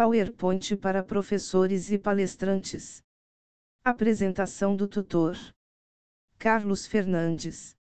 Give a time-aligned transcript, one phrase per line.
[0.00, 3.02] PowerPoint para professores e palestrantes.
[3.84, 5.36] Apresentação do tutor.
[6.38, 7.76] Carlos Fernandes.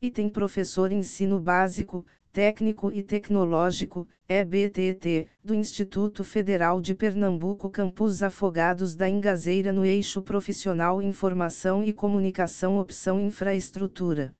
[0.00, 8.96] Item Professor Ensino Básico, Técnico e Tecnológico, EBTT, do Instituto Federal de Pernambuco Campus Afogados
[8.96, 14.34] da Ingazeira no eixo profissional Informação e Comunicação Opção Infraestrutura.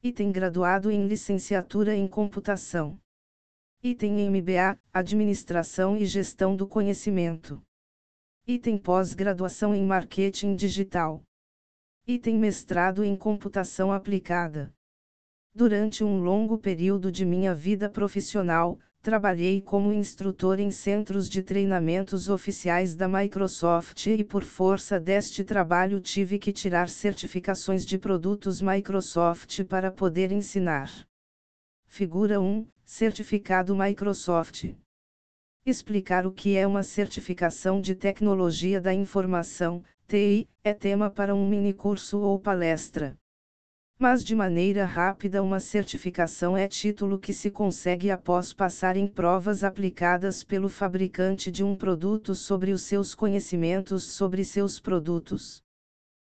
[0.00, 3.00] Item Graduado em Licenciatura em Computação.
[3.82, 7.62] Item MBA, Administração e Gestão do Conhecimento.
[8.46, 11.22] Item Pós-Graduação em Marketing Digital.
[12.06, 14.70] Item Mestrado em Computação Aplicada.
[15.54, 22.28] Durante um longo período de minha vida profissional, trabalhei como instrutor em centros de treinamentos
[22.28, 29.64] oficiais da Microsoft e por força deste trabalho tive que tirar certificações de produtos Microsoft
[29.64, 30.90] para poder ensinar.
[31.86, 34.74] Figura 1 Certificado Microsoft.
[35.64, 41.48] Explicar o que é uma certificação de tecnologia da informação, TI, é tema para um
[41.48, 43.16] minicurso ou palestra.
[43.96, 49.62] Mas de maneira rápida, uma certificação é título que se consegue após passar em provas
[49.62, 55.62] aplicadas pelo fabricante de um produto sobre os seus conhecimentos sobre seus produtos.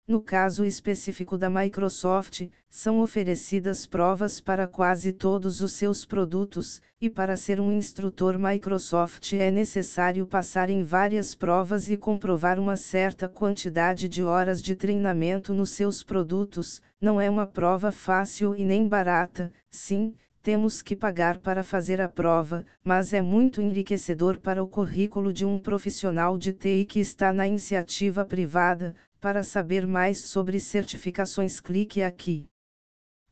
[0.06, 7.08] No caso específico da Microsoft, são oferecidas provas para quase todos os seus produtos, e
[7.08, 13.30] para ser um instrutor Microsoft é necessário passar em várias provas e comprovar uma certa
[13.30, 16.82] quantidade de horas de treinamento nos seus produtos.
[17.00, 22.10] Não é uma prova fácil e nem barata, sim, temos que pagar para fazer a
[22.10, 27.32] prova, mas é muito enriquecedor para o currículo de um profissional de TI que está
[27.32, 28.94] na iniciativa privada,
[29.24, 32.46] para saber mais sobre certificações, clique aqui.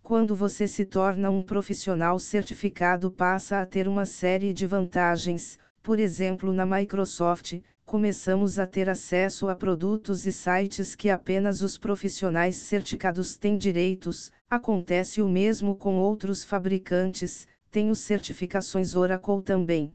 [0.02, 5.58] Quando você se torna um profissional certificado, passa a ter uma série de vantagens.
[5.82, 11.76] Por exemplo, na Microsoft, começamos a ter acesso a produtos e sites que apenas os
[11.76, 14.32] profissionais certificados têm direitos.
[14.48, 19.92] Acontece o mesmo com outros fabricantes, tenho certificações Oracle também.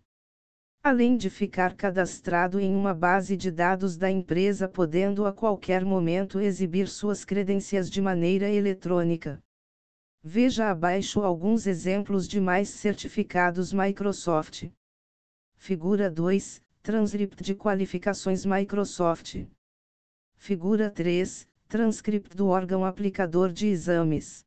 [0.88, 6.40] Além de ficar cadastrado em uma base de dados da empresa, podendo a qualquer momento
[6.40, 9.44] exibir suas credenciais de maneira eletrônica.
[10.24, 14.70] Veja abaixo alguns exemplos de mais certificados Microsoft.
[15.58, 19.46] Figura 2 Transcript de qualificações Microsoft.
[20.38, 24.47] Figura 3 Transcript do órgão aplicador de exames.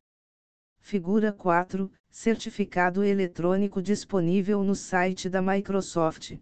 [0.83, 6.37] Figura 4 certificado eletrônico disponível no site da Microsoft.